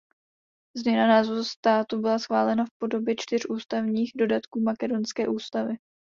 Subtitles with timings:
[0.77, 5.77] Změna názvu státu byla schválena v podobě čtyř ústavních dodatků makedonské ústavy.